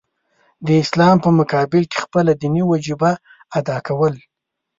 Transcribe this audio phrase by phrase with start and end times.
[0.65, 3.11] د اسلام په مقابل کې خپله دیني وجیبه
[3.59, 4.13] ادا کوي.